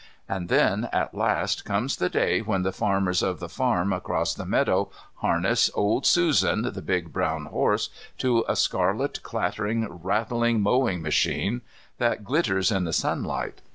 And 0.27 0.49
then 0.49 0.89
at 0.91 1.13
last 1.13 1.63
comes 1.63 1.95
the 1.97 2.09
day 2.09 2.39
when 2.39 2.63
the 2.63 2.71
farmers 2.71 3.21
of 3.21 3.39
the 3.39 3.47
farm 3.47 3.93
across 3.93 4.33
the 4.33 4.47
meadow 4.47 4.89
harness 5.17 5.69
old 5.75 6.07
Susan, 6.07 6.63
the 6.63 6.81
big 6.81 7.13
brown 7.13 7.45
horse, 7.45 7.91
to 8.17 8.43
a 8.47 8.55
scarlet 8.55 9.21
clattering 9.21 9.87
rattling 10.01 10.59
mowing 10.59 11.03
machine 11.03 11.61
that 11.99 12.23
glitters 12.23 12.71
in 12.71 12.83
the 12.85 12.93
sunlight. 12.93 13.61